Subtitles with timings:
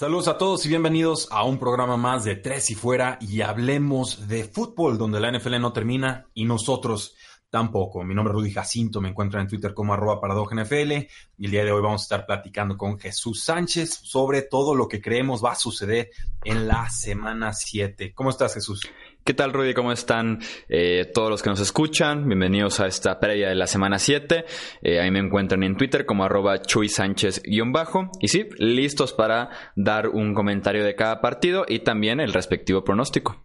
[0.00, 4.28] Saludos a todos y bienvenidos a un programa más de Tres y Fuera y hablemos
[4.28, 7.16] de fútbol donde la NFL no termina y nosotros
[7.50, 8.02] tampoco.
[8.02, 10.18] Mi nombre es Rudy Jacinto, me encuentro en Twitter como arroba
[10.54, 10.92] NFL
[11.36, 14.88] y el día de hoy vamos a estar platicando con Jesús Sánchez sobre todo lo
[14.88, 16.08] que creemos va a suceder
[16.44, 18.14] en la semana 7.
[18.14, 18.80] ¿Cómo estás Jesús?
[19.24, 19.74] ¿Qué tal, Rudy?
[19.74, 22.26] ¿Cómo están eh, todos los que nos escuchan?
[22.26, 24.46] Bienvenidos a esta previa de la semana 7.
[24.82, 28.10] Eh, ahí me encuentran en Twitter como arroba Chuy Sánchez-bajo.
[28.20, 33.44] Y sí, listos para dar un comentario de cada partido y también el respectivo pronóstico.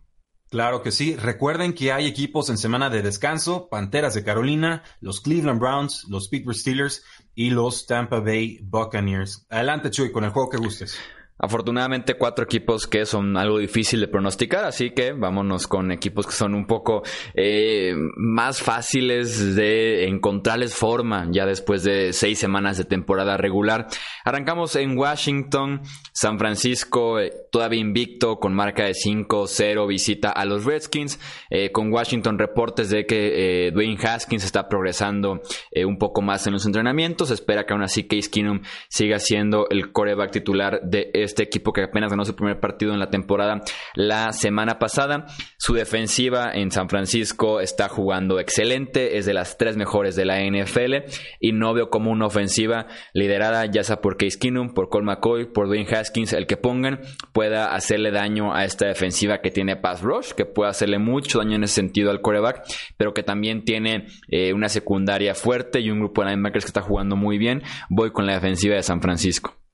[0.49, 1.17] Claro que sí.
[1.17, 6.29] Recuerden que hay equipos en semana de descanso, Panteras de Carolina, los Cleveland Browns, los
[6.29, 7.03] Pittsburgh Steelers
[7.35, 9.45] y los Tampa Bay Buccaneers.
[9.49, 10.97] Adelante, Chuy, con el juego que gustes.
[11.37, 16.31] Afortunadamente cuatro equipos que son algo difícil de pronosticar, así que vámonos con equipos que
[16.31, 22.85] son un poco eh, más fáciles de encontrarles forma ya después de seis semanas de
[22.85, 23.87] temporada regular.
[24.23, 25.81] Arrancamos en Washington,
[26.13, 31.19] San Francisco, eh, todavía invicto con marca de 5-0, visita a los Redskins,
[31.49, 35.41] eh, con Washington reportes de que Dwayne Haskins está progresando
[35.85, 39.91] un poco más en los entrenamientos, espera que aún así Case Keenum siga siendo el
[39.91, 43.61] coreback titular de este equipo que apenas ganó su primer partido en la temporada
[43.95, 45.25] la semana pasada.
[45.57, 50.39] Su defensiva en San Francisco está jugando excelente, es de las tres mejores de la
[50.39, 55.05] NFL y no veo como una ofensiva liderada ya sea por Case Keenum, por Cole
[55.05, 57.01] McCoy, por Dwayne Haskins, el que pongan,
[57.33, 61.55] pueda hacerle daño a esta defensiva que tiene pass rush, que puede hacerle mucho daño
[61.55, 62.63] en ese sentido al quarterback,
[62.97, 66.81] pero que también tiene eh, una secundaria fuerte y un grupo de linebackers que está
[66.81, 67.63] jugando muy bien.
[67.89, 69.64] Voy con la defensiva de San Francisco.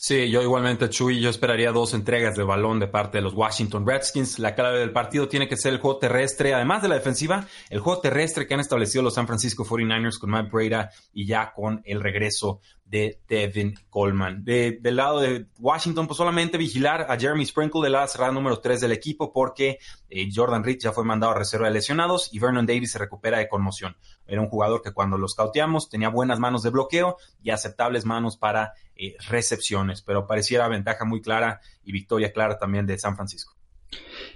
[0.00, 3.84] Sí, yo igualmente, Chuy, yo esperaría dos entregas de balón de parte de los Washington
[3.84, 4.38] Redskins.
[4.38, 7.80] La clave del partido tiene que ser el juego terrestre, además de la defensiva, el
[7.80, 11.82] juego terrestre que han establecido los San Francisco 49ers con Matt Breda y ya con
[11.84, 14.44] el regreso de Devin Coleman.
[14.44, 18.80] del lado de Washington, pues solamente vigilar a Jeremy Sprinkle, de la cerrada número 3
[18.80, 19.78] del equipo, porque
[20.08, 23.38] eh, Jordan Reed ya fue mandado a reserva de lesionados y Vernon Davis se recupera
[23.38, 23.96] de conmoción.
[24.28, 28.36] Era un jugador que cuando los cauteamos tenía buenas manos de bloqueo y aceptables manos
[28.36, 33.54] para eh, recepciones, pero pareciera ventaja muy clara y victoria clara también de San Francisco.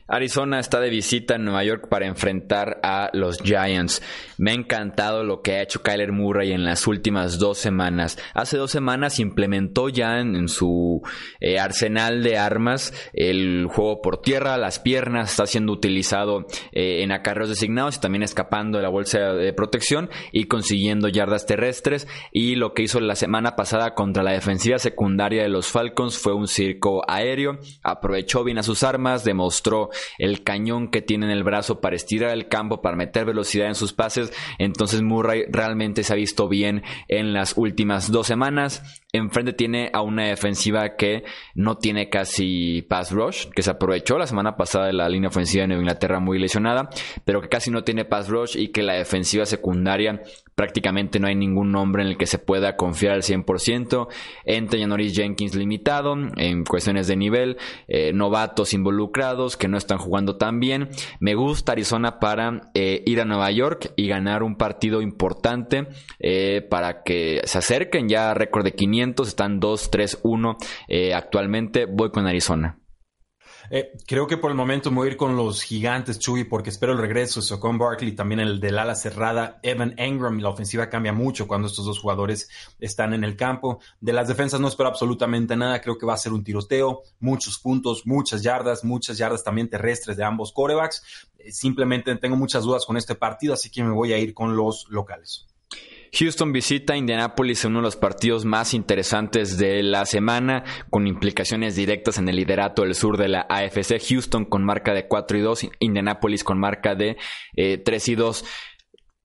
[0.09, 4.03] Arizona está de visita en Nueva York para enfrentar a los Giants.
[4.37, 8.19] Me ha encantado lo que ha hecho Kyler Murray en las últimas dos semanas.
[8.35, 11.03] Hace dos semanas implementó ya en, su
[11.41, 17.13] eh, arsenal de armas el juego por tierra, las piernas, está siendo utilizado eh, en
[17.13, 22.09] acarreos designados y también escapando de la bolsa de protección y consiguiendo yardas terrestres.
[22.33, 26.35] Y lo que hizo la semana pasada contra la defensiva secundaria de los Falcons fue
[26.35, 27.59] un circo aéreo.
[27.83, 32.31] Aprovechó bien a sus armas, demostró el cañón que tiene en el brazo para estirar
[32.31, 34.33] el campo, para meter velocidad en sus pases.
[34.59, 39.03] Entonces Murray realmente se ha visto bien en las últimas dos semanas.
[39.13, 44.27] Enfrente tiene a una defensiva que no tiene casi pass rush, que se aprovechó la
[44.27, 46.89] semana pasada de la línea ofensiva de Inglaterra muy lesionada,
[47.25, 50.23] pero que casi no tiene pass rush y que la defensiva secundaria
[50.55, 54.09] prácticamente no hay ningún nombre en el que se pueda confiar al 100%.
[54.45, 57.57] Entra Janoris Jenkins limitado en cuestiones de nivel,
[57.89, 60.89] eh, novatos involucrados que no están jugando tan bien.
[61.21, 66.67] Me gusta Arizona para eh, ir a Nueva York y ganar un partido importante eh,
[66.69, 70.57] para que se acerquen ya a récord de 500 están 2, 3, 1
[71.15, 71.87] actualmente.
[71.87, 72.82] Voy con Arizona.
[73.71, 76.71] Eh, creo que por el momento me voy a ir con los gigantes, Chuy, porque
[76.71, 80.39] espero el regreso de Socon Barkley, también el del ala cerrada, Evan Engram.
[80.41, 82.49] La ofensiva cambia mucho cuando estos dos jugadores
[82.81, 83.81] están en el campo.
[84.01, 85.81] De las defensas no espero absolutamente nada.
[85.81, 90.17] Creo que va a ser un tiroteo, muchos puntos, muchas yardas, muchas yardas también terrestres
[90.17, 91.29] de ambos corebacks.
[91.39, 94.57] Eh, simplemente tengo muchas dudas con este partido, así que me voy a ir con
[94.57, 95.47] los locales.
[96.15, 101.75] Houston visita Indianapolis en uno de los partidos más interesantes de la semana, con implicaciones
[101.75, 103.99] directas en el liderato del sur de la AFC.
[104.09, 107.17] Houston con marca de 4 y 2, Indianapolis con marca de
[107.55, 108.45] 3 eh, y 2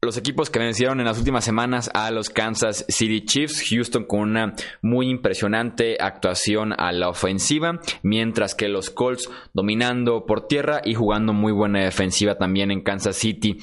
[0.04, 4.20] los equipos que vencieron en las últimas semanas a los Kansas City Chiefs, Houston con
[4.20, 4.54] una
[4.84, 11.34] muy impresionante actuación a la ofensiva, mientras que los Colts dominando por tierra y jugando
[11.34, 13.58] muy buena defensiva también en Kansas City.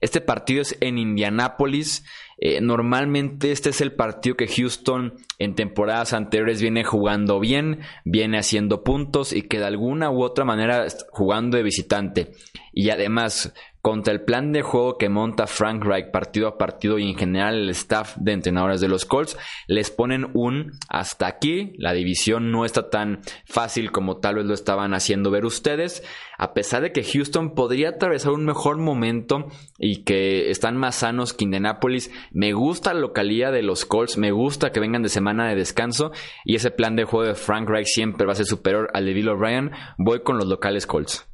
[0.00, 2.04] Este partido es en Indianápolis.
[2.42, 8.38] Eh, normalmente este es el partido que Houston en temporadas anteriores viene jugando bien, viene
[8.38, 12.32] haciendo puntos y que de alguna u otra manera jugando de visitante.
[12.72, 17.10] Y además, contra el plan de juego que monta Frank Reich partido a partido y
[17.10, 21.72] en general el staff de entrenadores de los Colts, les ponen un hasta aquí.
[21.78, 26.02] La división no está tan fácil como tal vez lo estaban haciendo ver ustedes.
[26.38, 29.48] A pesar de que Houston podría atravesar un mejor momento
[29.78, 34.30] y que están más sanos que Indianapolis, me gusta la localidad de los Colts, me
[34.30, 36.12] gusta que vengan de semana de descanso
[36.44, 39.14] y ese plan de juego de Frank Reich siempre va a ser superior al de
[39.14, 39.70] Bill O'Brien.
[39.98, 41.30] Voy con los locales Colts.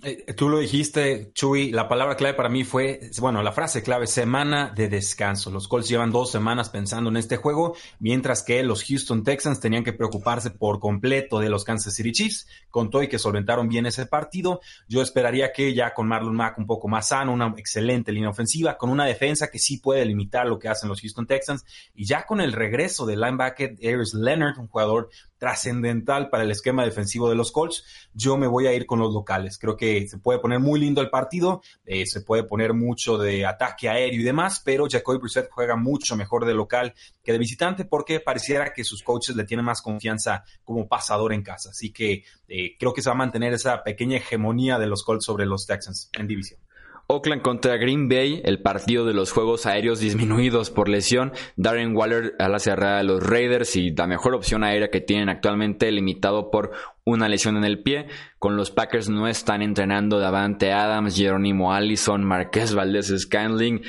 [0.00, 4.06] Eh, tú lo dijiste, Chuy, la palabra clave para mí fue, bueno, la frase clave,
[4.06, 5.50] semana de descanso.
[5.50, 9.82] Los Colts llevan dos semanas pensando en este juego, mientras que los Houston Texans tenían
[9.82, 13.86] que preocuparse por completo de los Kansas City Chiefs, con todo y que solventaron bien
[13.86, 14.60] ese partido.
[14.86, 18.78] Yo esperaría que ya con Marlon Mack un poco más sano, una excelente línea ofensiva,
[18.78, 21.64] con una defensa que sí puede limitar lo que hacen los Houston Texans,
[21.96, 26.84] y ya con el regreso del linebacker Aries Leonard, un jugador trascendental para el esquema
[26.84, 29.58] defensivo de los Colts, yo me voy a ir con los locales.
[29.58, 33.46] Creo que se puede poner muy lindo el partido, eh, se puede poner mucho de
[33.46, 37.84] ataque aéreo y demás, pero Jacoby Brissett juega mucho mejor de local que de visitante
[37.84, 41.70] porque pareciera que sus coaches le tienen más confianza como pasador en casa.
[41.70, 45.24] Así que eh, creo que se va a mantener esa pequeña hegemonía de los Colts
[45.24, 46.60] sobre los Texans en división.
[47.10, 51.32] Oakland contra Green Bay, el partido de los juegos aéreos disminuidos por lesión.
[51.56, 55.30] Darren Waller a la cerrada de los Raiders y la mejor opción aérea que tienen
[55.30, 56.72] actualmente, limitado por
[57.04, 58.08] una lesión en el pie.
[58.38, 63.80] Con los Packers no están entrenando Davante Adams, Jerónimo Allison, Marqués Valdez Scanling.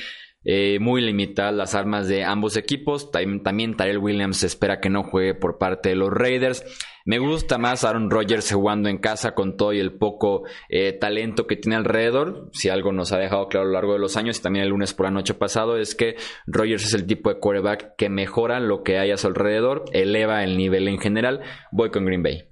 [0.51, 3.11] Eh, muy limitadas las armas de ambos equipos.
[3.11, 6.65] También Tyrell Williams espera que no juegue por parte de los Raiders.
[7.05, 11.45] Me gusta más Aaron Rodgers jugando en casa con todo y el poco eh, talento
[11.45, 12.49] que tiene alrededor.
[12.51, 14.71] Si algo nos ha dejado claro a lo largo de los años y también el
[14.71, 16.15] lunes por la noche pasado es que
[16.47, 20.43] Rodgers es el tipo de quarterback que mejora lo que hay a su alrededor, eleva
[20.43, 21.41] el nivel en general.
[21.71, 22.45] Voy con Green Bay.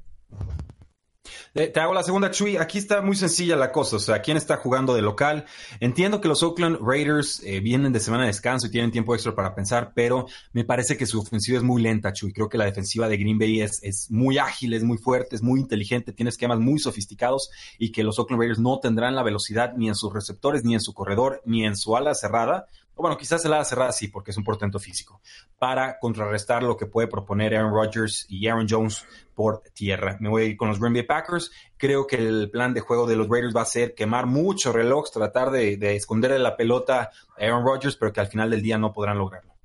[1.59, 2.56] Eh, te hago la segunda, Chuy.
[2.56, 3.95] Aquí está muy sencilla la cosa.
[3.95, 5.45] O sea, ¿quién está jugando de local?
[5.80, 9.33] Entiendo que los Oakland Raiders eh, vienen de semana de descanso y tienen tiempo extra
[9.33, 12.31] para pensar, pero me parece que su ofensiva es muy lenta, Chuy.
[12.31, 15.42] Creo que la defensiva de Green Bay es, es muy ágil, es muy fuerte, es
[15.42, 17.50] muy inteligente, tiene esquemas muy sofisticados
[17.80, 20.81] y que los Oakland Raiders no tendrán la velocidad ni en sus receptores, ni en
[20.81, 24.38] su corredor, ni en su ala cerrada bueno, quizás el ala cerrada sí, porque es
[24.38, 25.21] un portento físico,
[25.59, 29.05] para contrarrestar lo que puede proponer Aaron Rodgers y Aaron Jones
[29.35, 30.17] por tierra.
[30.19, 31.51] Me voy a ir con los Green Bay Packers.
[31.77, 35.11] Creo que el plan de juego de los Raiders va a ser quemar mucho reloj,
[35.11, 38.77] tratar de, de esconderle la pelota a Aaron Rodgers, pero que al final del día
[38.77, 39.57] no podrán lograrlo.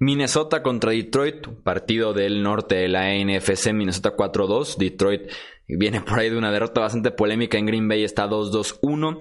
[0.00, 4.76] Minnesota contra Detroit, partido del norte de la NFC, Minnesota 4-2.
[4.76, 5.30] Detroit
[5.66, 9.20] viene por ahí de una derrota bastante polémica en Green Bay, está 2-2-1.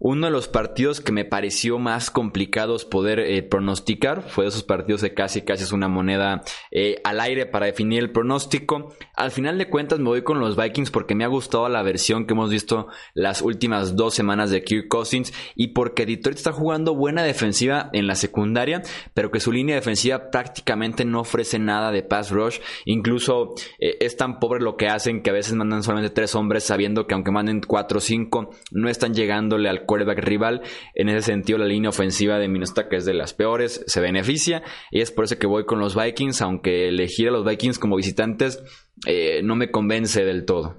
[0.00, 4.62] Uno de los partidos que me pareció más complicados poder eh, pronosticar fue de esos
[4.62, 8.94] partidos de casi casi es una moneda eh, al aire para definir el pronóstico.
[9.16, 12.26] Al final de cuentas me voy con los Vikings porque me ha gustado la versión
[12.26, 16.94] que hemos visto las últimas dos semanas de Kirk Cousins y porque Detroit está jugando
[16.94, 18.82] buena defensiva en la secundaria,
[19.14, 22.58] pero que su línea defensiva prácticamente no ofrece nada de pass rush.
[22.84, 26.64] Incluso eh, es tan pobre lo que hacen que a veces mandan solamente tres hombres
[26.64, 30.62] sabiendo que aunque manden cuatro o cinco no están llegándole al rival.
[30.94, 34.62] En ese sentido, la línea ofensiva de Minnesota, que es de las peores, se beneficia.
[34.90, 37.96] Y es por eso que voy con los Vikings, aunque elegir a los Vikings como
[37.96, 38.62] visitantes
[39.06, 40.76] eh, no me convence del todo.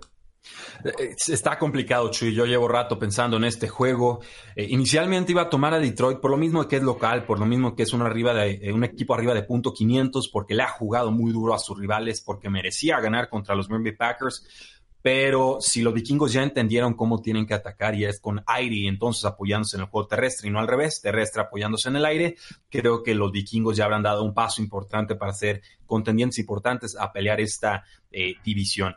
[0.83, 2.33] Eh, está complicado, Chuy.
[2.33, 4.21] Yo llevo rato pensando en este juego.
[4.55, 7.45] Eh, inicialmente iba a tomar a Detroit por lo mismo que es local, por lo
[7.45, 10.67] mismo que es un, arriba de, un equipo arriba de punto 500, porque le ha
[10.67, 14.45] jugado muy duro a sus rivales, porque merecía ganar contra los Green Bay Packers
[15.05, 18.87] pero si los vikingos ya entendieron cómo tienen que atacar y es con aire y
[18.87, 22.37] entonces apoyándose en el juego terrestre y no al revés, terrestre apoyándose en el aire,
[22.71, 27.13] creo que los vikingos ya habrán dado un paso importante para ser contendientes importantes a
[27.13, 28.95] pelear esta eh, división.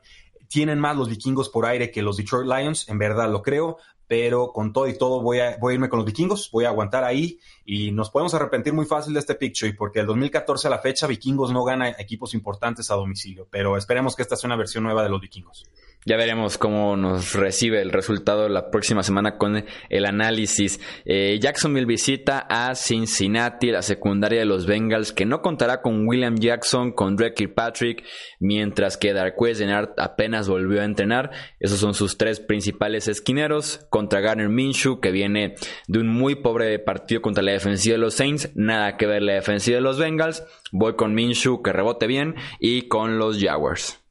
[0.48, 4.50] Tienen más los vikingos por aire que los Detroit Lions, en verdad lo creo, pero
[4.54, 7.04] con todo y todo voy a, voy a irme con los vikingos, voy a aguantar
[7.04, 10.78] ahí y nos podemos arrepentir muy fácil de este picture porque el 2014 a la
[10.78, 14.84] fecha vikingos no gana equipos importantes a domicilio, pero esperemos que esta sea una versión
[14.84, 15.66] nueva de los vikingos.
[16.04, 20.80] Ya veremos cómo nos recibe el resultado la próxima semana con el análisis.
[21.04, 26.36] Eh, Jacksonville visita a Cincinnati, la secundaria de los Bengals, que no contará con William
[26.36, 28.04] Jackson, con Drake Kirkpatrick,
[28.40, 31.30] mientras que Darquez Denard apenas volvió a entrenar.
[31.60, 33.86] Esos son sus tres principales esquineros.
[33.90, 35.56] Contra Garner Minshew, que viene
[35.88, 38.50] de un muy pobre partido contra la defensiva de los Saints.
[38.54, 40.42] Nada que ver la defensiva de los Bengals.
[40.72, 44.07] Voy con Minshew, que rebote bien, y con los Jaguars.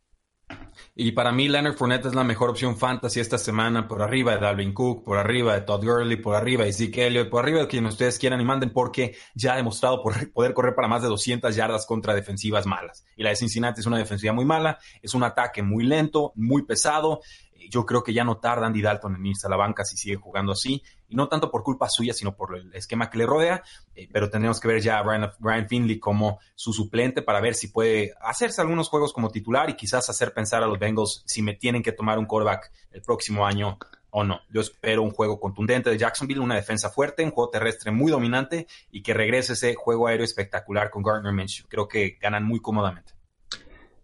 [0.99, 4.39] Y para mí, Leonard Fournette es la mejor opción fantasy esta semana, por arriba de
[4.39, 7.67] Dalvin Cook, por arriba de Todd Gurley, por arriba de Zeke Elliott, por arriba de
[7.67, 10.01] quien ustedes quieran y manden, porque ya ha demostrado
[10.33, 13.05] poder correr para más de 200 yardas contra defensivas malas.
[13.15, 16.63] Y la de Cincinnati es una defensiva muy mala, es un ataque muy lento, muy
[16.63, 17.21] pesado,
[17.69, 20.15] yo creo que ya no tarda Andy Dalton en irse a la banca si sigue
[20.15, 23.63] jugando así, y no tanto por culpa suya, sino por el esquema que le rodea,
[23.95, 25.03] eh, pero tendremos que ver ya a
[25.39, 29.75] Brian, Finley como su suplente para ver si puede hacerse algunos juegos como titular y
[29.75, 33.45] quizás hacer pensar a los Bengals si me tienen que tomar un quarterback el próximo
[33.45, 33.77] año
[34.09, 34.41] o no.
[34.49, 38.67] Yo espero un juego contundente de Jacksonville, una defensa fuerte, un juego terrestre muy dominante
[38.91, 41.67] y que regrese ese juego aéreo espectacular con Gardner Minshew.
[41.69, 43.16] Creo que ganan muy cómodamente.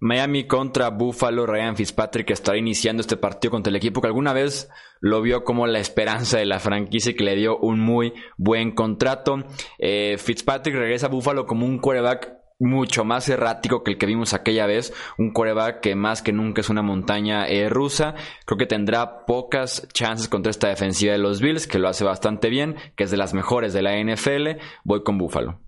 [0.04, 4.70] Miami contra Buffalo, Ryan Fitzpatrick estará iniciando este partido contra el equipo que alguna vez
[5.00, 8.76] lo vio como la esperanza de la franquicia y que le dio un muy buen
[8.76, 9.46] contrato.
[9.80, 14.34] Eh, Fitzpatrick regresa a Buffalo como un quarterback mucho más errático que el que vimos
[14.34, 18.14] aquella vez, un quarterback que más que nunca es una montaña eh, rusa,
[18.46, 22.50] creo que tendrá pocas chances contra esta defensiva de los Bills, que lo hace bastante
[22.50, 25.62] bien, que es de las mejores de la NFL, voy con Buffalo.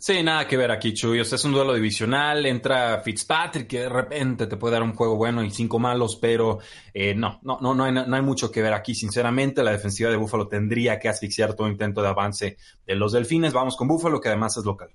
[0.00, 1.18] Sí, nada que ver aquí, Chuy.
[1.18, 2.46] es un duelo divisional.
[2.46, 6.60] Entra Fitzpatrick, que de repente te puede dar un juego bueno y cinco malos, pero
[6.94, 8.94] eh, no, no, no, no hay, no hay mucho que ver aquí.
[8.94, 13.52] Sinceramente, la defensiva de Búfalo tendría que asfixiar todo intento de avance de los Delfines.
[13.52, 14.90] Vamos con Búfalo, que además es local.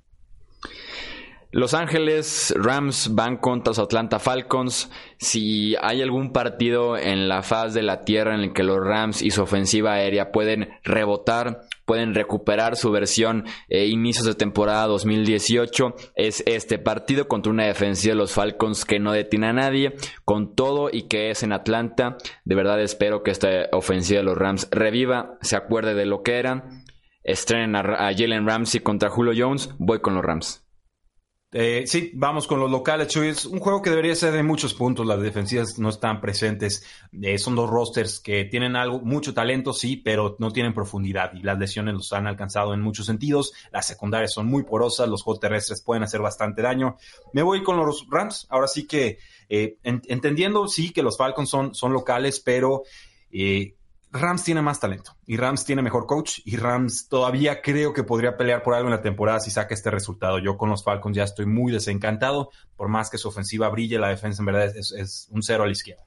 [1.53, 4.89] Los Ángeles Rams van contra los Atlanta Falcons.
[5.19, 9.21] Si hay algún partido en la faz de la tierra en el que los Rams
[9.21, 15.93] y su ofensiva aérea pueden rebotar, pueden recuperar su versión eh, inicios de temporada 2018,
[16.15, 19.93] es este partido contra una defensiva de los Falcons que no detiene a nadie,
[20.25, 22.17] con todo y que es en Atlanta.
[22.45, 26.39] De verdad espero que esta ofensiva de los Rams reviva, se acuerde de lo que
[26.39, 26.67] era.
[27.23, 29.69] Estrenen a, a Jalen Ramsey contra Julio Jones.
[29.77, 30.63] Voy con los Rams.
[31.55, 33.27] Eh, sí, vamos con los locales, Chuy.
[33.27, 35.05] Es un juego que debería ser de muchos puntos.
[35.05, 36.83] Las defensivas no están presentes.
[37.21, 41.31] Eh, son dos rosters que tienen algo, mucho talento, sí, pero no tienen profundidad.
[41.35, 43.53] Y las lesiones los han alcanzado en muchos sentidos.
[43.71, 45.07] Las secundarias son muy porosas.
[45.07, 46.97] Los juegos terrestres pueden hacer bastante daño.
[47.33, 48.47] Me voy con los Rams.
[48.49, 52.81] Ahora sí que, eh, entendiendo, sí, que los Falcons son, son locales, pero
[54.13, 58.37] Rams tiene más talento y Rams tiene mejor coach y Rams todavía creo que podría
[58.37, 60.37] pelear por algo en la temporada si saca este resultado.
[60.37, 64.09] Yo con los Falcons ya estoy muy desencantado, por más que su ofensiva brille, la
[64.09, 66.05] defensa en verdad es, es un cero a la izquierda.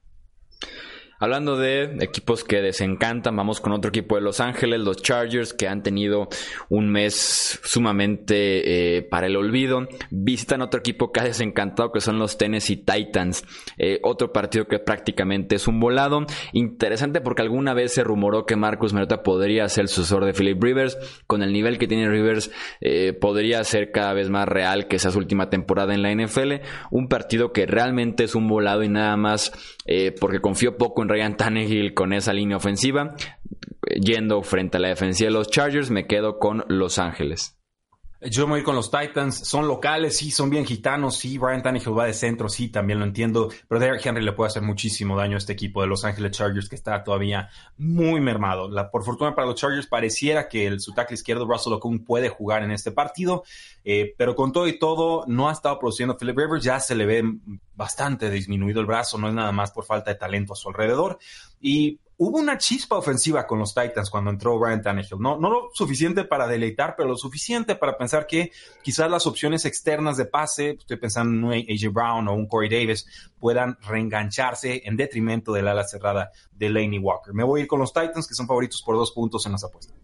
[1.18, 5.66] Hablando de equipos que desencantan, vamos con otro equipo de Los Ángeles, los Chargers, que
[5.66, 6.28] han tenido
[6.68, 9.88] un mes sumamente eh, para el olvido.
[10.10, 13.44] Visitan otro equipo que ha desencantado, que son los Tennessee Titans.
[13.78, 16.26] Eh, otro partido que prácticamente es un volado.
[16.52, 20.62] Interesante porque alguna vez se rumoró que Marcus Mariota podría ser el sucesor de Philip
[20.62, 20.98] Rivers.
[21.26, 22.50] Con el nivel que tiene Rivers,
[22.82, 26.60] eh, podría ser cada vez más real que esa su última temporada en la NFL.
[26.90, 29.52] Un partido que realmente es un volado y nada más
[30.20, 33.14] porque confío poco en Ryan Tannehill con esa línea ofensiva.
[34.00, 37.55] Yendo frente a la defensiva de los Chargers, me quedo con Los Ángeles.
[38.30, 39.36] Yo me voy con los Titans.
[39.46, 41.38] Son locales, sí, son bien gitanos, sí.
[41.38, 43.50] Brian Tannehill va de centro, sí, también lo entiendo.
[43.68, 46.68] Pero Derrick Henry le puede hacer muchísimo daño a este equipo de Los Ángeles Chargers
[46.68, 48.68] que está todavía muy mermado.
[48.68, 52.28] La, por fortuna para los Chargers pareciera que el, su tackle izquierdo, Russell Okung, puede
[52.28, 53.44] jugar en este partido.
[53.84, 56.64] Eh, pero con todo y todo, no ha estado produciendo Philip Rivers.
[56.64, 57.22] Ya se le ve
[57.74, 59.18] bastante disminuido el brazo.
[59.18, 61.18] No es nada más por falta de talento a su alrededor.
[61.60, 65.18] Y hubo una chispa ofensiva con los Titans cuando entró Brian Tannehill.
[65.18, 69.64] No, no lo suficiente para deleitar, pero lo suficiente para pensar que quizás las opciones
[69.64, 73.06] externas de pase, estoy pensando en un AJ Brown o un Corey Davis,
[73.38, 77.34] puedan reengancharse en detrimento del ala cerrada de Laney Walker.
[77.34, 79.64] Me voy a ir con los Titans, que son favoritos por dos puntos en las
[79.64, 79.94] apuestas.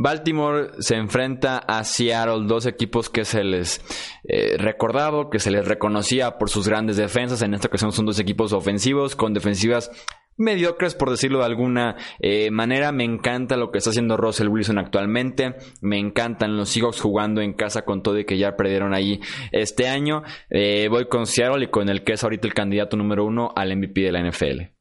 [0.00, 3.80] Baltimore se enfrenta a Seattle, dos equipos que se les
[4.22, 7.42] eh, recordaba, que se les reconocía por sus grandes defensas.
[7.42, 9.90] En esta ocasión son dos equipos ofensivos con defensivas
[10.38, 12.92] mediocres, por decirlo de alguna eh, manera.
[12.92, 15.56] Me encanta lo que está haciendo Russell Wilson actualmente.
[15.82, 19.20] Me encantan los Seahawks jugando en casa con todo y que ya perdieron ahí
[19.52, 20.22] este año.
[20.50, 23.76] Eh, voy con Seattle y con el que es ahorita el candidato número uno al
[23.76, 24.77] MVP de la NFL.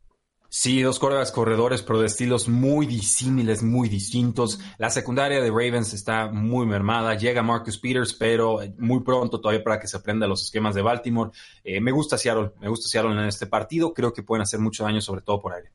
[0.50, 4.60] Sí, dos corebacks corredores, pero de estilos muy disímiles, muy distintos.
[4.77, 7.16] La secundaria de Ravens está muy mermada.
[7.16, 11.32] Llega Marcus Peters, pero muy pronto todavía para que se aprenda los esquemas de Baltimore.
[11.63, 13.94] Eh, me gusta Seattle, me gusta Seattle en este partido.
[13.94, 15.72] Creo que pueden hacer mucho daño, sobre todo por aire.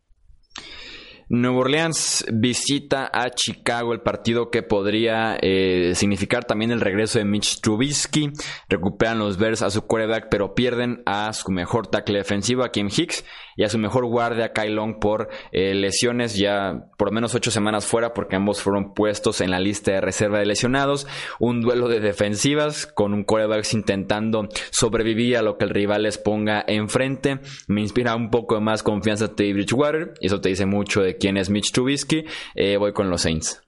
[1.29, 7.25] Nuevo Orleans visita a Chicago, el partido que podría eh, significar también el regreso de
[7.25, 8.31] Mitch Trubisky.
[8.69, 12.89] Recuperan los Bears a su quarterback, pero pierden a su mejor tackle defensivo, a Kim
[12.95, 13.25] Hicks.
[13.57, 17.51] Y a su mejor guardia Kai Long por eh, lesiones, ya por lo menos ocho
[17.51, 21.07] semanas fuera porque ambos fueron puestos en la lista de reserva de lesionados.
[21.41, 26.19] Un duelo de defensivas con un corebacks intentando sobrevivir a lo que el rival les
[26.19, 27.41] ponga enfrente.
[27.69, 31.37] Me inspira un poco más confianza de Bridgewater y eso te dice mucho de quién
[31.37, 32.25] es Mitch Trubisky.
[32.55, 33.63] Eh, voy con los Saints.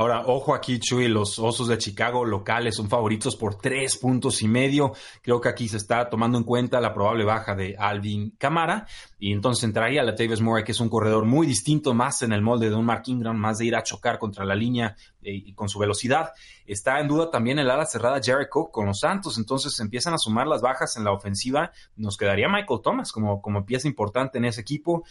[0.00, 4.48] Ahora, ojo aquí, Chuy, los Osos de Chicago locales son favoritos por tres puntos y
[4.48, 4.94] medio.
[5.20, 8.86] Creo que aquí se está tomando en cuenta la probable baja de Alvin Camara.
[9.18, 12.40] Y entonces entraría la Tavis Murray, que es un corredor muy distinto, más en el
[12.40, 15.52] molde de un Mark Ingram, más de ir a chocar contra la línea eh, y
[15.52, 16.30] con su velocidad.
[16.64, 19.36] Está en duda también el ala cerrada Jared Cook con los Santos.
[19.36, 21.72] Entonces empiezan a sumar las bajas en la ofensiva.
[21.96, 25.04] Nos quedaría Michael Thomas como, como pieza importante en ese equipo.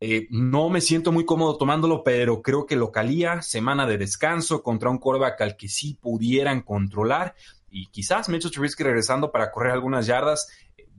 [0.00, 4.90] Eh, no me siento muy cómodo tomándolo, pero creo que localía, semana de descanso contra
[4.90, 7.34] un coreback al que sí pudieran controlar
[7.70, 10.48] y quizás Mitchell Trubisky regresando para correr algunas yardas,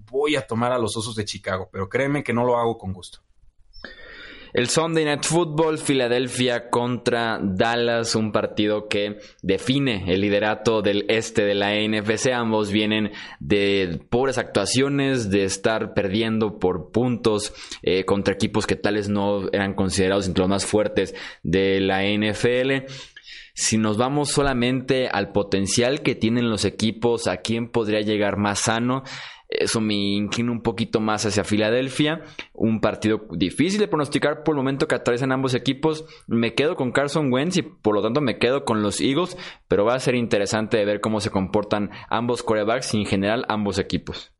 [0.10, 2.94] voy a tomar a los Osos de Chicago, pero créeme que no lo hago con
[2.94, 3.20] gusto.
[4.58, 11.44] El Sunday Night Football, Filadelfia contra Dallas, un partido que define el liderato del este
[11.44, 12.32] de la NFC.
[12.34, 19.10] Ambos vienen de pobres actuaciones, de estar perdiendo por puntos eh, contra equipos que tales
[19.10, 22.92] no eran considerados entre los más fuertes de la NFL.
[23.54, 28.62] Si nos vamos solamente al potencial que tienen los equipos, a quién podría llegar más
[28.62, 29.04] sano,
[29.50, 32.24] eso me inclina un poquito más hacia Filadelfia.
[32.54, 36.06] Un partido difícil de pronosticar por el momento que atraviesan ambos equipos.
[36.28, 39.38] Me quedo con Carson Wentz y por lo tanto me quedo con los Eagles.
[39.68, 43.80] Pero va a ser interesante ver cómo se comportan ambos corebacks y en general ambos
[43.80, 44.34] equipos.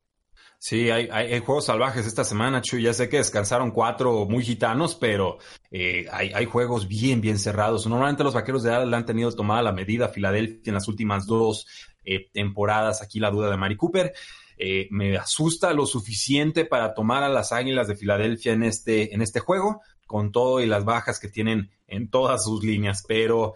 [0.60, 2.82] Sí, hay, juegos salvajes esta semana, Chuy.
[2.82, 5.38] Ya sé que descansaron cuatro muy gitanos, pero
[5.70, 7.86] eh, hay, hay, juegos bien, bien cerrados.
[7.86, 11.66] Normalmente los vaqueros de Dallas han tenido tomada la medida Filadelfia en las últimas dos
[12.04, 13.02] eh, temporadas.
[13.02, 14.12] Aquí la duda de Mari Cooper.
[14.58, 19.22] Eh, me asusta lo suficiente para tomar a las Águilas de Filadelfia en este, en
[19.22, 23.54] este juego, con todo y las bajas que tienen en todas sus líneas, pero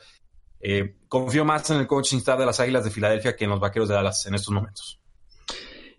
[0.61, 3.59] eh, confío más en el coaching staff de las Águilas de Filadelfia que en los
[3.61, 5.02] Vaqueros de Dallas en estos momentos.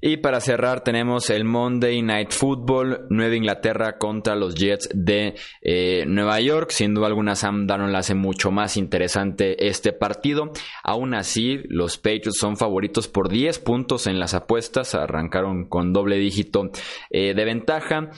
[0.05, 6.03] Y para cerrar tenemos el Monday Night Football, Nueva Inglaterra contra los Jets de eh,
[6.05, 6.71] Nueva York.
[6.71, 10.51] Sin duda alguna Sam Darnold hace mucho más interesante este partido.
[10.83, 14.93] Aún así, los Patriots son favoritos por 10 puntos en las apuestas.
[14.93, 16.69] Arrancaron con doble dígito
[17.09, 18.11] eh, de ventaja.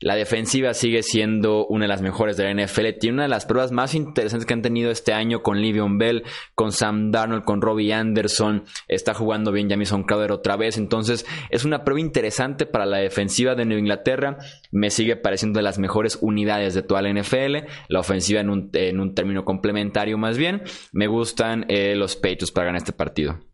[0.00, 2.98] La defensiva sigue siendo una de las mejores de la NFL.
[2.98, 6.24] Tiene una de las pruebas más interesantes que han tenido este año con Livion Bell,
[6.54, 8.64] con Sam Darnold, con Robbie Anderson.
[8.88, 10.78] Está jugando bien Jamison Crowder otra vez.
[10.78, 14.38] Entonces, es una prueba interesante para la defensiva de Nueva Inglaterra.
[14.70, 17.66] Me sigue pareciendo de las mejores unidades de toda la NFL.
[17.88, 20.62] La ofensiva en un, término complementario más bien.
[20.92, 23.49] Me gustan eh, los Patriots para ganar este partido.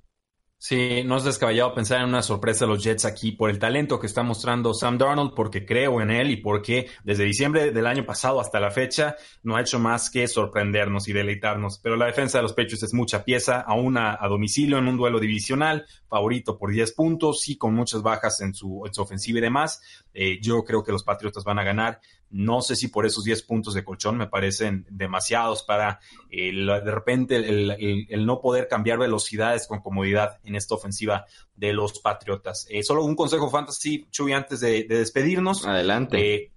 [0.68, 4.00] Sí, no es descabellado pensar en una sorpresa de los Jets aquí por el talento
[4.00, 8.04] que está mostrando Sam Darnold, porque creo en él y porque desde diciembre del año
[8.04, 11.78] pasado hasta la fecha no ha hecho más que sorprendernos y deleitarnos.
[11.78, 14.96] Pero la defensa de los Patriots es mucha pieza, aún a, a domicilio en un
[14.96, 19.38] duelo divisional, favorito por 10 puntos y con muchas bajas en su, en su ofensiva
[19.38, 19.82] y demás.
[20.14, 22.00] Eh, yo creo que los Patriotas van a ganar.
[22.30, 27.36] No sé si por esos 10 puntos de colchón me parecen demasiados para de repente
[27.36, 32.66] el, no poder cambiar velocidades con comodidad en esta ofensiva de los Patriotas.
[32.68, 35.66] Eh, solo un consejo fantasy, Chuy, antes de, despedirnos.
[35.66, 36.34] Adelante.
[36.34, 36.52] Eh,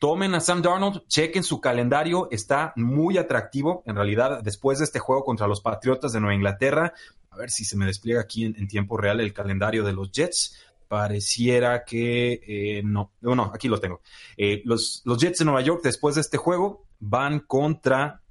[0.00, 3.82] tomen a Sam Darnold, chequen su calendario, está muy atractivo.
[3.86, 6.94] En realidad, después de este juego contra los Patriotas de Nueva Inglaterra,
[7.30, 10.56] a ver si se me despliega aquí en tiempo real el calendario de los Jets
[10.90, 14.00] pareciera que eh, no, no, aquí lo tengo.
[14.36, 18.22] Eh, los, los Jets de Nueva York después de este juego van contra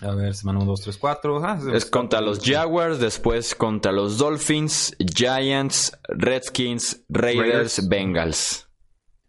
[0.00, 1.74] a ver, semana 1, 2, 3, 4.
[1.76, 8.66] es contra los Jaguars, después contra los Dolphins, Giants, Redskins, Raiders, Bengals.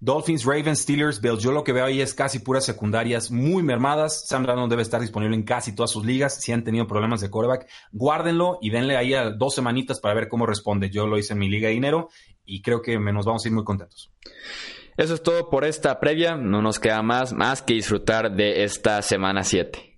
[0.04, 1.42] Dolphins, Ravens, Steelers, Bills.
[1.42, 4.28] Yo lo que veo ahí es casi puras secundarias muy mermadas.
[4.28, 6.42] Sam Darnold debe estar disponible en casi todas sus ligas.
[6.42, 10.28] Si han tenido problemas de quarterback, guárdenlo y denle ahí a dos semanitas para ver
[10.28, 10.90] cómo responde.
[10.90, 12.10] Yo lo hice en mi liga de dinero
[12.44, 14.12] y creo que nos vamos a ir muy contentos.
[14.98, 16.36] Eso es todo por esta previa.
[16.36, 19.93] No nos queda más, más que disfrutar de esta semana 7.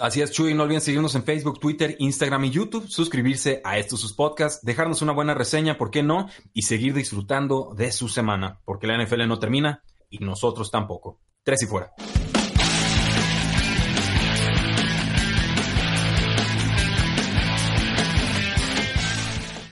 [0.00, 0.54] Así es, Chuy.
[0.54, 5.02] No olviden seguirnos en Facebook, Twitter, Instagram y YouTube, suscribirse a estos sus podcasts, dejarnos
[5.02, 6.28] una buena reseña, ¿por qué no?
[6.52, 11.20] Y seguir disfrutando de su semana, porque la NFL no termina y nosotros tampoco.
[11.44, 11.92] Tres y fuera.